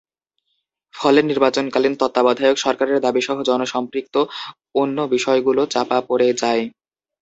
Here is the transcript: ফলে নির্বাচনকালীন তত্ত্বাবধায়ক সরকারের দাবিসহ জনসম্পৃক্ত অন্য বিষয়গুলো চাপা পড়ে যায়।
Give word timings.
ফলে 0.95 1.19
নির্বাচনকালীন 1.23 1.93
তত্ত্বাবধায়ক 1.97 2.57
সরকারের 2.59 2.97
দাবিসহ 2.99 3.37
জনসম্পৃক্ত 3.49 4.15
অন্য 4.75 4.97
বিষয়গুলো 5.13 5.61
চাপা 5.73 5.97
পড়ে 6.09 6.29
যায়। 6.41 6.63